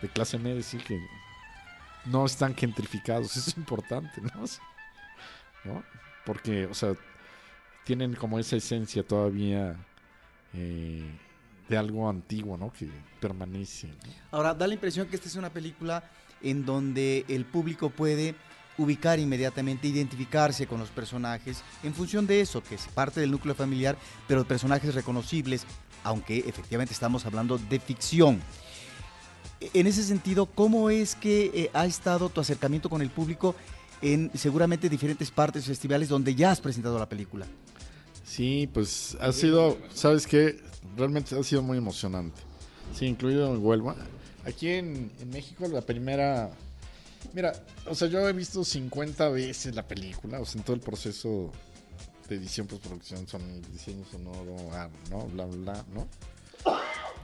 [0.00, 0.98] de clase media, sí que
[2.06, 4.44] no están gentrificados, eso es importante, ¿no?
[5.64, 5.84] ¿no?
[6.24, 6.94] Porque, o sea,
[7.84, 9.76] tienen como esa esencia todavía
[10.54, 11.04] eh,
[11.68, 12.72] de algo antiguo, ¿no?
[12.72, 12.88] Que
[13.20, 13.90] permanece.
[14.30, 16.04] Ahora, da la impresión que esta es una película
[16.40, 18.34] en donde el público puede
[18.78, 23.54] ubicar inmediatamente, identificarse con los personajes en función de eso, que es parte del núcleo
[23.54, 25.66] familiar, pero personajes reconocibles,
[26.04, 28.40] aunque efectivamente estamos hablando de ficción.
[29.60, 33.56] en ese sentido, ¿cómo es que eh, ha estado tu acercamiento con el público
[34.02, 37.46] en seguramente diferentes partes, festivales donde ya has presentado la película?
[38.24, 40.60] Sí, pues ha sido, ¿sabes qué?
[40.96, 42.40] Realmente ha sido muy emocionante.
[42.94, 43.96] Sí, incluido en Huelva.
[44.44, 46.50] Aquí en, en México la primera...
[47.32, 47.52] Mira,
[47.86, 51.50] o sea, yo he visto 50 veces la película, o sea, en todo el proceso
[52.28, 55.26] de edición, postproducción, son diseño sonoro, ah, ¿no?
[55.26, 56.08] Bla, bla, ¿no?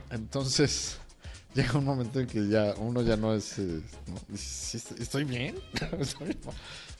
[0.09, 0.97] Entonces,
[1.55, 3.57] llega un momento en que ya uno ya no es...
[3.59, 4.15] eh, ¿no?
[4.27, 5.55] Dice, "Sí, ¿Estoy bien?
[5.99, 6.39] ¿Estoy bien?".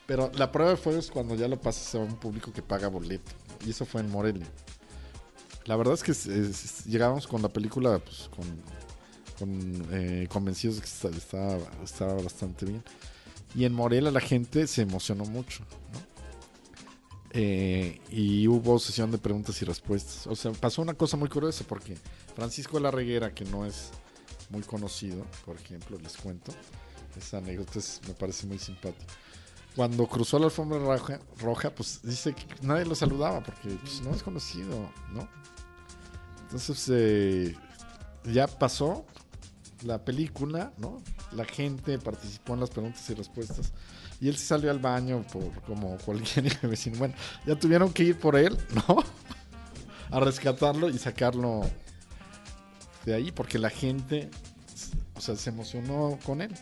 [0.07, 2.87] Pero la prueba de fuego es cuando ya lo pasas a un público que paga
[2.87, 3.31] boleto.
[3.65, 4.47] Y eso fue en Morelia.
[5.65, 8.29] La verdad es que llegamos con la película pues,
[9.39, 12.83] con, eh, convencidos de que estaba, estaba bastante bien.
[13.55, 15.63] Y en Morelia la gente se emocionó mucho.
[15.93, 16.10] ¿no?
[17.33, 20.27] Eh, y hubo sesión de preguntas y respuestas.
[20.27, 21.97] O sea, pasó una cosa muy curiosa porque
[22.35, 23.91] Francisco de la Reguera, que no es
[24.49, 26.51] muy conocido, por ejemplo, les cuento,
[27.17, 29.13] esa anécdota es- me parece muy simpática.
[29.77, 34.13] Cuando cruzó la alfombra roja, roja, pues dice que nadie lo saludaba porque pues, no
[34.13, 35.29] es conocido, ¿no?
[36.43, 37.55] Entonces eh,
[38.25, 39.05] ya pasó
[39.83, 41.01] la película, ¿no?
[41.31, 43.73] La gente participó en las preguntas y respuestas.
[44.19, 46.97] Y él se salió al baño por como cualquier vecino.
[46.97, 47.15] Bueno,
[47.45, 49.03] ya tuvieron que ir por él, ¿no?
[50.11, 51.61] A rescatarlo y sacarlo
[53.05, 54.29] de ahí porque la gente,
[55.15, 56.53] o sea, se emocionó con él.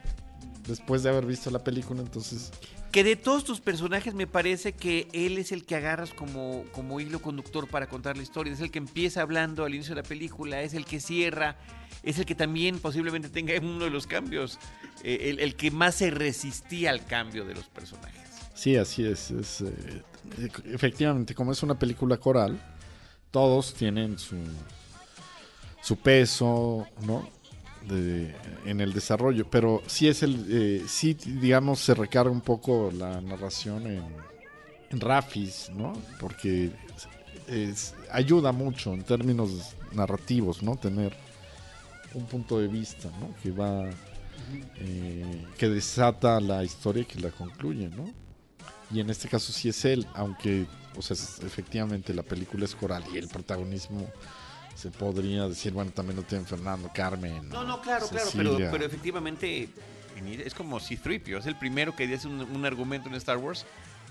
[0.67, 2.51] Después de haber visto la película, entonces
[2.91, 6.99] Que de todos tus personajes me parece que él es el que agarras como, como
[6.99, 8.51] hilo conductor para contar la historia.
[8.51, 11.55] Es el que empieza hablando al inicio de la película, es el que cierra,
[12.01, 14.57] es el que también posiblemente tenga uno de los cambios,
[15.03, 18.19] eh, el, que más se resistía al cambio de los personajes.
[18.55, 19.31] Sí, así es.
[19.31, 20.01] es, eh,
[20.65, 22.59] efectivamente, como es una película coral,
[23.31, 24.35] todos tienen su,
[25.81, 27.38] su peso, ¿no?
[27.87, 32.91] De- en el desarrollo, pero sí es el, eh, sí, digamos, se recarga un poco
[32.95, 34.03] la narración en,
[34.91, 35.93] en Rafis, ¿no?
[36.19, 36.71] Porque
[37.47, 40.75] es- ayuda mucho en términos narrativos, ¿no?
[40.75, 41.15] Tener
[42.13, 43.33] un punto de vista, ¿no?
[43.41, 43.89] Que va,
[44.77, 48.11] eh, que desata la historia y que la concluye, ¿no?
[48.91, 50.65] Y en este caso sí es él, aunque,
[50.97, 54.05] o sea, es- efectivamente la película es coral y el protagonismo
[54.79, 57.49] se podría decir, bueno, también lo tienen Fernando, Carmen.
[57.49, 59.67] No, no, claro, claro, pero, pero efectivamente
[60.25, 63.65] es como C-3PO, es el primero que dice un, un argumento en Star Wars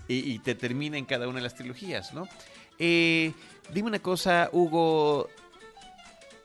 [0.09, 2.29] y, y te termina en cada una de las trilogías, ¿no?
[2.79, 3.33] Eh,
[3.73, 5.31] dime una cosa, Hugo,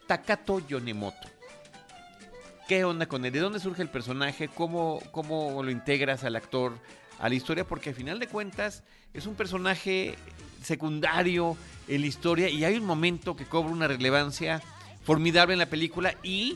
[0.07, 1.27] Takato Yonemoto.
[2.69, 3.33] ¿Qué onda con él?
[3.33, 4.47] ¿De dónde surge el personaje?
[4.47, 6.77] ¿Cómo, ¿Cómo lo integras al actor
[7.19, 7.67] a la historia?
[7.67, 8.83] Porque al final de cuentas
[9.13, 10.15] es un personaje
[10.63, 14.61] secundario en la historia y hay un momento que cobra una relevancia
[15.03, 16.55] formidable en la película y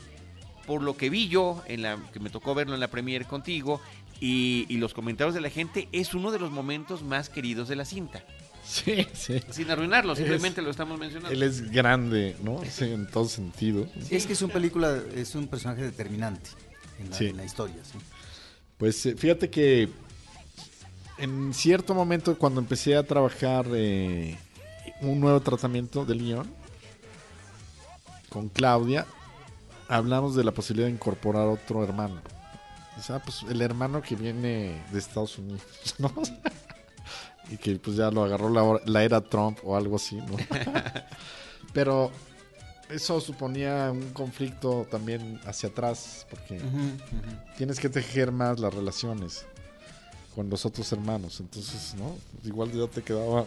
[0.66, 3.80] por lo que vi yo, en la que me tocó verlo en la premiere contigo
[4.20, 7.76] y, y los comentarios de la gente, es uno de los momentos más queridos de
[7.76, 8.22] la cinta.
[8.64, 9.40] Sí, sí.
[9.50, 11.32] Sin arruinarlo, Es- simplemente lo estamos mencionando.
[11.32, 12.60] Él es grande, ¿no?
[12.70, 13.86] Sí, en todo sentido.
[14.10, 16.50] Es que es un película, es un personaje determinante
[17.00, 17.26] en la, Sí.
[17.28, 17.76] en la historia.
[17.82, 17.96] ¿sí?
[18.76, 19.88] Pues eh, fíjate que
[21.18, 24.38] en cierto momento cuando empecé a trabajar eh,
[25.00, 26.50] un nuevo tratamiento del guion
[28.28, 29.06] con Claudia,
[29.88, 32.20] hablamos de la posibilidad de incorporar otro hermano.
[32.96, 35.62] Dice, ah, pues el hermano que viene de Estados Unidos,
[35.98, 36.12] ¿no?
[37.50, 40.36] y que pues ya lo agarró la, la era Trump o algo así, ¿no?
[41.72, 42.10] Pero
[42.90, 46.60] eso suponía un conflicto también hacia atrás, porque
[47.56, 49.46] tienes que tejer más las relaciones
[50.38, 51.40] con los otros hermanos.
[51.40, 52.16] Entonces, ¿no?
[52.44, 53.44] Igual ya te quedaba.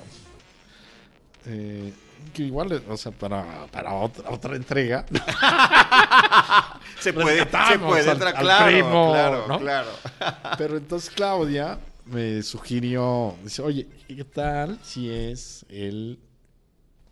[1.45, 1.93] eh,
[2.33, 5.05] que igual, o sea, para, para otra, otra entrega.
[6.99, 9.57] se puede, se puede, al- al claro, primo, claro, ¿no?
[9.59, 9.89] claro.
[10.57, 16.19] Pero entonces Claudia me sugirió, dice, oye, ¿y ¿qué tal si es el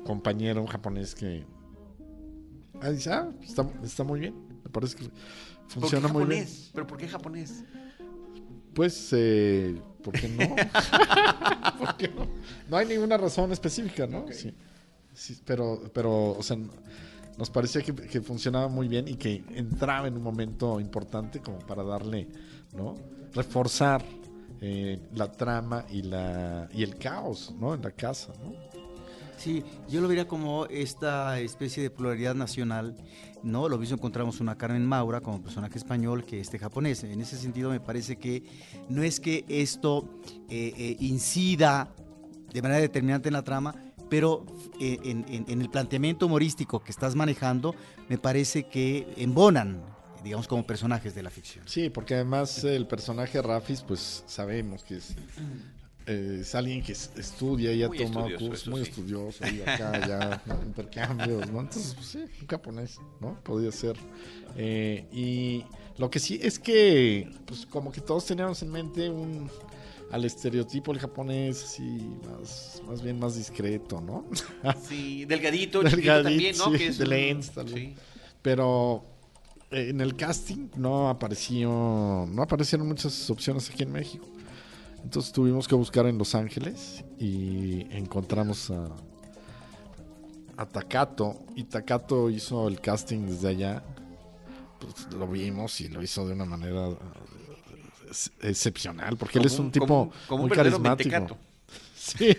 [0.04, 1.46] compañero japonés que...
[2.82, 4.36] Ah, dice, ah, está, está muy bien.
[4.65, 6.42] Me parece que ¿Por qué funciona muy bien.
[6.42, 6.70] japonés?
[6.74, 7.63] ¿Pero por qué japonés?
[8.74, 10.56] Pues, eh, ¿por qué no?
[11.80, 12.28] ¿Por qué no?
[12.70, 14.26] No hay ninguna razón específica, ¿no?
[14.32, 14.54] Sí.
[15.14, 16.58] Sí, pero, pero, o sea,
[17.38, 21.60] nos parecía que, que funcionaba muy bien y que entraba en un momento importante como
[21.60, 22.28] para darle,
[22.74, 22.96] ¿no?
[23.34, 24.04] Reforzar
[24.62, 27.74] eh, la trama y la y el caos, ¿no?
[27.74, 28.54] En la casa, ¿no?
[29.39, 32.95] Sí, yo lo vería como esta especie de pluralidad nacional,
[33.41, 33.69] ¿no?
[33.69, 37.04] Lo mismo encontramos una Carmen Maura como personaje español que este japonés.
[37.06, 38.43] En ese sentido me parece que
[38.89, 40.10] no es que esto
[40.49, 41.93] eh, eh, incida
[42.54, 43.73] de manera determinante en la trama,
[44.10, 44.45] pero
[44.80, 47.75] eh, en, en- en el planteamiento humorístico que estás manejando,
[48.10, 49.82] me parece que embonan
[50.21, 51.63] digamos, como personajes de la ficción.
[51.65, 55.15] Sí, porque además el personaje Rafis, pues sabemos que es,
[56.10, 58.89] eh, es alguien que es- estudia y ha Muy tomado cursos, muy sí.
[58.89, 60.62] estudioso, y acá ya ¿no?
[60.65, 61.60] intercambios, ¿no?
[61.62, 63.39] Entonces, pues sí, un japonés, ¿no?
[63.43, 63.95] Podía ser.
[64.58, 65.63] Eh, y
[65.98, 69.50] lo que sí es que, pues como que todos teníamos en mente un
[70.12, 71.84] al estereotipo el japonés así
[72.28, 74.26] más, más bien más discreto, ¿no?
[74.88, 76.72] Sí, delgadito, Delgadito, también, ¿no?
[76.72, 77.74] sí, que es de un- lentes, tal vez.
[77.76, 77.93] sí.
[78.41, 79.04] Pero
[79.69, 81.69] eh, en el casting no apareció,
[82.28, 84.26] no aparecieron muchas opciones aquí en México.
[85.04, 88.88] Entonces tuvimos que buscar en Los Ángeles y encontramos a,
[90.58, 91.42] a Takato.
[91.56, 93.84] Y Takato hizo el casting desde allá.
[94.80, 96.90] Pues, lo vimos y lo hizo de una manera
[98.08, 101.38] ex- excepcional, porque él es un tipo como como un muy verdadero carismático.
[102.00, 102.36] Sí.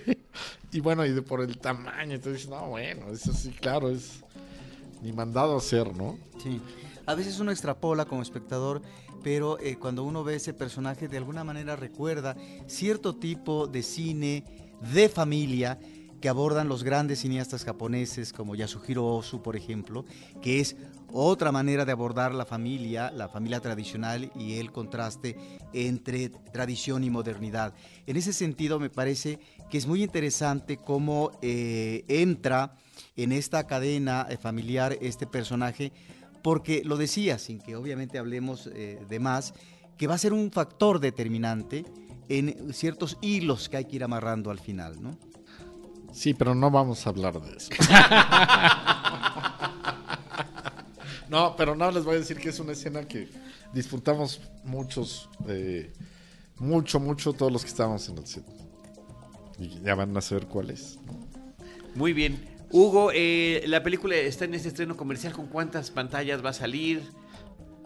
[0.72, 4.24] Y bueno, y de por el tamaño, entonces, no, bueno, eso sí, claro, es
[5.02, 6.18] ni mandado a hacer, ¿no?
[6.42, 6.60] Sí.
[7.06, 8.82] A veces uno extrapola como espectador,
[9.22, 14.44] pero eh, cuando uno ve ese personaje de alguna manera recuerda cierto tipo de cine
[14.92, 15.78] de familia
[16.20, 20.04] que abordan los grandes cineastas japoneses como Yasuhiro Ozu, por ejemplo,
[20.42, 20.76] que es
[21.12, 25.36] otra manera de abordar la familia, la familia tradicional y el contraste
[25.72, 27.74] entre tradición y modernidad.
[28.06, 29.38] En ese sentido, me parece
[29.70, 32.76] que es muy interesante cómo eh, entra
[33.16, 35.92] en esta cadena eh, familiar este personaje,
[36.42, 39.54] porque lo decía, sin que obviamente hablemos eh, de más,
[39.96, 41.84] que va a ser un factor determinante
[42.28, 45.18] en ciertos hilos que hay que ir amarrando al final, ¿no?
[46.12, 47.70] Sí, pero no vamos a hablar de eso.
[51.28, 53.28] no, pero no les voy a decir que es una escena que
[53.72, 55.92] disfrutamos muchos, eh,
[56.58, 58.44] mucho, mucho todos los que estábamos en el set.
[59.58, 60.98] Y ya van a saber cuál es.
[61.94, 62.59] Muy bien.
[62.72, 65.32] Hugo, eh, la película está en este estreno comercial.
[65.32, 67.02] ¿Con cuántas pantallas va a salir?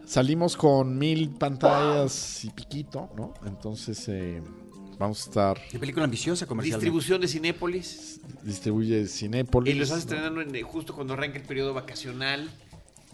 [0.07, 3.33] Salimos con mil pantallas y piquito, ¿no?
[3.47, 4.43] Entonces eh,
[4.99, 6.85] vamos a estar, Qué película ambiciosa comercialmente.
[6.85, 8.21] Distribución de Cinépolis.
[8.43, 9.75] distribuye Cinépolis.
[9.75, 10.13] Y lo estás ¿no?
[10.15, 12.51] estrenando en- justo cuando arranca el periodo vacacional.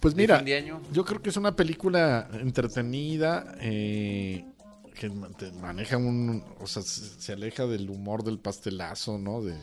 [0.01, 0.81] Pues mira, fin de año.
[0.93, 4.45] yo creo que es una película entretenida eh,
[4.99, 5.11] que
[5.61, 9.43] maneja un, o sea, se, se aleja del humor del pastelazo, ¿no?
[9.43, 9.57] De,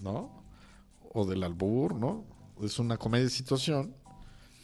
[0.00, 0.41] ¿no?
[1.12, 2.24] O del albur, ¿no?
[2.62, 3.94] Es una comedia de situación.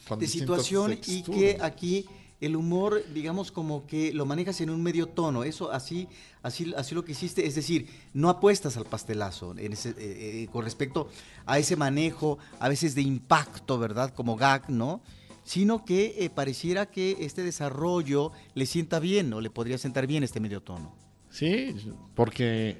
[0.07, 2.07] con de situación y que aquí
[2.41, 5.45] el humor, digamos, como que lo manejas en un medio tono.
[5.45, 6.09] Eso así,
[6.43, 10.49] así, así lo que hiciste, es decir, no apuestas al pastelazo en ese, eh, eh,
[10.53, 11.09] con respecto
[11.47, 14.15] a ese manejo, a veces de impacto, ¿verdad?
[14.15, 15.03] Como gag, ¿no?
[15.45, 20.23] Sino que eh, pareciera que este desarrollo le sienta bien, o le podría sentar bien
[20.23, 20.95] este medio tono.
[21.31, 21.75] Sí,
[22.15, 22.79] porque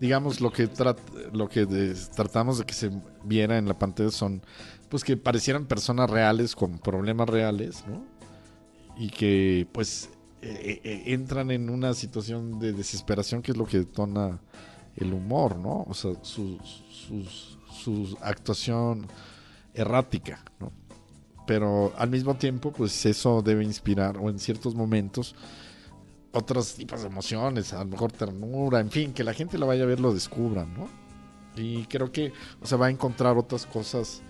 [0.00, 0.98] digamos lo que trat-
[1.32, 2.90] lo que des- tratamos de que se
[3.24, 4.42] viera en la pantalla son
[4.88, 8.04] pues que parecieran personas reales con problemas reales, ¿no?
[8.96, 10.10] Y que pues
[10.42, 14.38] eh, eh, entran en una situación de desesperación que es lo que detona
[14.96, 15.84] el humor, ¿no?
[15.88, 16.58] O sea, su,
[16.90, 19.06] sus- su actuación
[19.74, 20.72] errática, ¿no?
[21.46, 25.34] Pero al mismo tiempo, pues eso debe inspirar, o en ciertos momentos,
[26.36, 29.84] otros tipos de emociones, a lo mejor ternura, en fin, que la gente lo vaya
[29.84, 30.88] a ver, lo descubra, ¿no?
[31.56, 34.22] Y creo que, o sea, va a encontrar otras cosas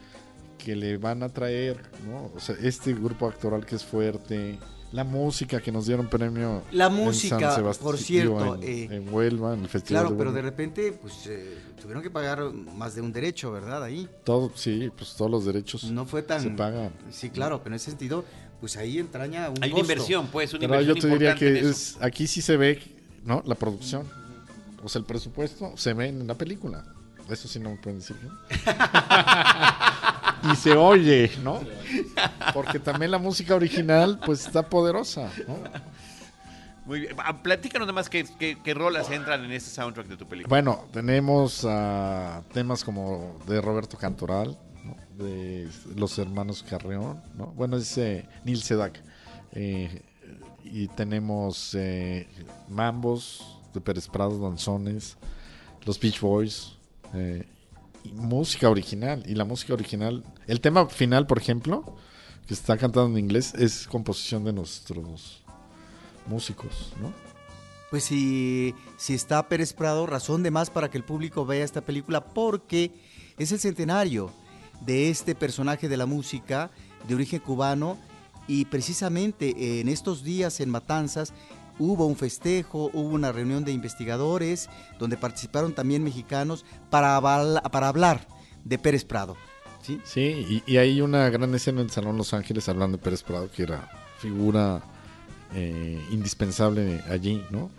[0.56, 2.30] que le van a traer, ¿no?
[2.34, 4.58] O sea, este grupo actoral que es fuerte,
[4.92, 6.62] la música que nos dieron premio.
[6.70, 10.14] La en San música, Sebastián, por cierto, en, eh, en Huelva, en el Festival Claro,
[10.14, 13.82] de pero de repente, pues eh, tuvieron que pagar más de un derecho, ¿verdad?
[13.82, 14.08] Ahí.
[14.24, 16.40] Todo, sí, pues todos los derechos No fue tan...
[16.40, 16.92] se pagan.
[17.10, 18.24] Sí, claro, pero en ese sentido,
[18.60, 19.92] pues ahí entraña un Hay una costo.
[19.92, 22.80] inversión, pues, una Pero inversión yo te diría que es, aquí sí se ve,
[23.24, 23.42] ¿no?
[23.46, 24.08] La producción.
[24.82, 26.84] O sea, el presupuesto se ve en la película.
[27.28, 28.30] Eso sí no me pueden decir, ¿no?
[30.52, 31.60] y se oye, ¿no?
[32.54, 35.58] Porque también la música original, pues está poderosa, ¿no?
[36.84, 37.16] Muy bien.
[37.18, 40.48] Ah, Platícanos nada más qué, qué- qué rolas entran en este soundtrack de tu película.
[40.48, 44.56] Bueno, tenemos ah, temas como de Roberto Cantoral.
[45.16, 47.46] De los hermanos Carreón, ¿no?
[47.48, 49.02] Bueno, es eh, Neil Sedak.
[49.52, 50.02] Eh,
[50.64, 52.26] y tenemos eh,
[52.68, 55.16] Mambos de Pérez Prado, Danzones,
[55.84, 56.72] los Beach Boys,
[57.14, 57.46] eh,
[58.04, 59.22] y música original.
[59.26, 61.96] Y la música original, el tema final, por ejemplo,
[62.46, 65.42] que está cantado en inglés, es composición de nuestros
[66.26, 67.12] músicos, ¿no?
[67.90, 71.80] Pues si, si está Pérez Prado, razón de más para que el público vea esta
[71.80, 72.92] película porque
[73.38, 74.32] es el centenario
[74.80, 76.70] de este personaje de la música
[77.08, 77.98] de origen cubano
[78.48, 81.32] y precisamente en estos días en Matanzas
[81.78, 84.68] hubo un festejo, hubo una reunión de investigadores
[84.98, 88.26] donde participaron también mexicanos para, para hablar
[88.64, 89.36] de Pérez Prado.
[89.82, 90.00] ¿sí?
[90.04, 93.22] Sí, y, y hay una gran escena en el Salón Los Ángeles hablando de Pérez
[93.22, 94.82] Prado, que era figura
[95.54, 97.70] eh, indispensable allí, ¿no?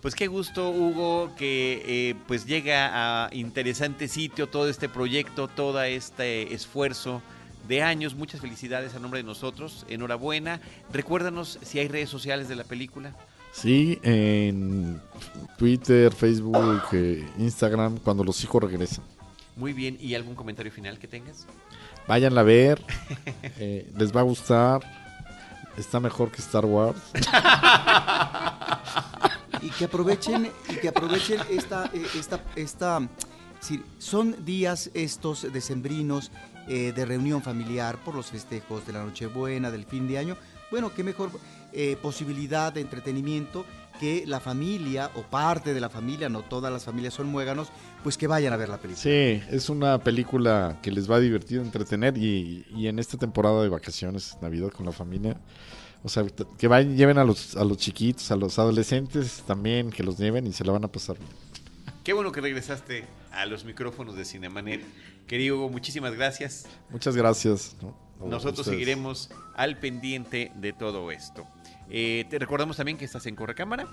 [0.00, 5.82] Pues qué gusto, Hugo, que eh, pues llega a interesante sitio todo este proyecto, todo
[5.82, 7.20] este esfuerzo
[7.68, 8.14] de años.
[8.14, 9.84] Muchas felicidades a nombre de nosotros.
[9.90, 10.60] Enhorabuena.
[10.90, 13.14] Recuérdanos si hay redes sociales de la película.
[13.52, 15.02] Sí, en
[15.58, 19.04] Twitter, Facebook, eh, Instagram, cuando los hijos regresan.
[19.56, 19.98] Muy bien.
[20.00, 21.46] ¿Y algún comentario final que tengas?
[22.08, 22.82] Váyanla a ver,
[23.58, 24.80] eh, les va a gustar.
[25.76, 26.98] Está mejor que Star Wars.
[29.70, 33.08] y que aprovechen y que aprovechen esta eh, esta esta
[33.98, 36.30] son días estos decembrinos
[36.68, 40.36] eh, de reunión familiar por los festejos de la Nochebuena, del fin de año.
[40.70, 41.30] Bueno, qué mejor
[41.72, 43.66] eh, posibilidad de entretenimiento
[43.98, 47.68] que la familia o parte de la familia, no todas las familias son muéganos,
[48.02, 49.02] pues que vayan a ver la película.
[49.02, 53.62] Sí, es una película que les va a divertir, entretener y, y en esta temporada
[53.62, 55.36] de vacaciones, Navidad con la familia,
[56.02, 56.24] o sea,
[56.58, 60.46] que vayan, lleven a los, a los chiquitos, a los adolescentes también, que los lleven
[60.46, 61.30] y se la van a pasar bien.
[62.04, 64.82] Qué bueno que regresaste a los micrófonos de Cinemanet.
[65.26, 66.66] Querido Hugo, muchísimas gracias.
[66.88, 67.76] Muchas gracias.
[68.18, 71.46] Nosotros seguiremos al pendiente de todo esto.
[71.90, 73.86] Eh, te recordamos también que estás en Correcámara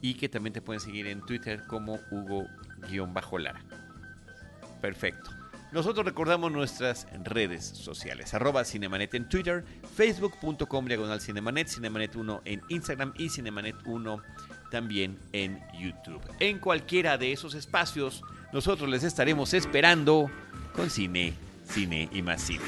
[0.00, 3.62] y que también te pueden seguir en Twitter como Hugo-Lara.
[4.80, 5.30] Perfecto.
[5.72, 9.64] Nosotros recordamos nuestras redes sociales, Cinemanet en Twitter,
[9.96, 14.22] facebook.com diagonal Cinemanet, Cinemanet 1 en Instagram y Cinemanet 1
[14.70, 16.20] también en YouTube.
[16.40, 20.30] En cualquiera de esos espacios, nosotros les estaremos esperando
[20.74, 21.32] con cine,
[21.64, 22.64] cine y más cine.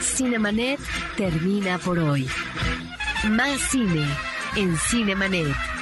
[0.00, 0.80] Cinemanet
[1.16, 2.26] termina por hoy.
[3.30, 4.06] Más cine
[4.56, 5.77] en Cinemanet.